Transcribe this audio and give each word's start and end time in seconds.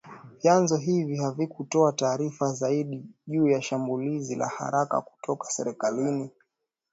Vyanzo 0.41 0.75
hivyo 0.77 1.23
havikutoa 1.23 1.91
taarifa 1.93 2.51
zaidi 2.51 3.03
juu 3.27 3.47
ya 3.47 3.61
shambulizi 3.61 4.35
la 4.35 4.47
haraka 4.47 5.01
kutoka 5.01 5.49
serikalini 5.51 6.29